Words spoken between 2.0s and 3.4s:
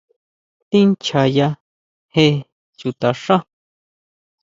je chuta xá?